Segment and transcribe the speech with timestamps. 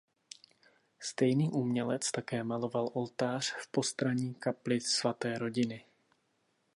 [0.99, 5.85] Stejný umělec také maloval oltář v postranní kapli Svaté rodiny.